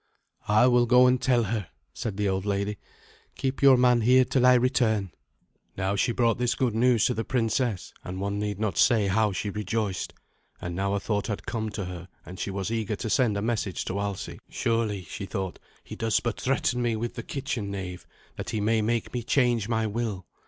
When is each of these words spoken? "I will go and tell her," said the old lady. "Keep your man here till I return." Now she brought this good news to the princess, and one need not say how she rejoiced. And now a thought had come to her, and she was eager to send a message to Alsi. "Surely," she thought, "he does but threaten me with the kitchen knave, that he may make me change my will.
"I 0.47 0.65
will 0.65 0.87
go 0.87 1.05
and 1.05 1.21
tell 1.21 1.43
her," 1.43 1.67
said 1.93 2.17
the 2.17 2.27
old 2.27 2.43
lady. 2.43 2.79
"Keep 3.35 3.61
your 3.61 3.77
man 3.77 4.01
here 4.01 4.25
till 4.25 4.47
I 4.47 4.55
return." 4.55 5.11
Now 5.77 5.95
she 5.95 6.11
brought 6.11 6.39
this 6.39 6.55
good 6.55 6.73
news 6.73 7.05
to 7.05 7.13
the 7.13 7.23
princess, 7.23 7.93
and 8.03 8.19
one 8.19 8.39
need 8.39 8.57
not 8.59 8.79
say 8.79 9.05
how 9.05 9.31
she 9.31 9.51
rejoiced. 9.51 10.15
And 10.59 10.75
now 10.75 10.95
a 10.95 10.99
thought 10.99 11.27
had 11.27 11.45
come 11.45 11.69
to 11.73 11.85
her, 11.85 12.07
and 12.25 12.39
she 12.39 12.49
was 12.49 12.71
eager 12.71 12.95
to 12.95 13.11
send 13.11 13.37
a 13.37 13.43
message 13.43 13.85
to 13.85 13.99
Alsi. 13.99 14.39
"Surely," 14.49 15.03
she 15.03 15.27
thought, 15.27 15.59
"he 15.83 15.95
does 15.95 16.19
but 16.19 16.41
threaten 16.41 16.81
me 16.81 16.95
with 16.95 17.13
the 17.13 17.21
kitchen 17.21 17.69
knave, 17.69 18.07
that 18.37 18.49
he 18.49 18.59
may 18.59 18.81
make 18.81 19.13
me 19.13 19.21
change 19.21 19.69
my 19.69 19.85
will. 19.85 20.25